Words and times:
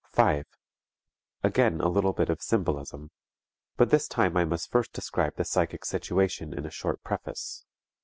5. 0.13 0.47
Again 1.43 1.79
a 1.79 1.87
little 1.87 2.11
bit 2.11 2.31
of 2.31 2.41
symbolism. 2.41 3.11
But 3.77 3.91
this 3.91 4.07
time 4.07 4.35
I 4.35 4.45
must 4.45 4.71
first 4.71 4.93
describe 4.93 5.35
the 5.35 5.45
psychic 5.45 5.85
situation 5.85 6.55
in 6.57 6.65
a 6.65 6.71
short 6.71 7.03
preface. 7.03 7.65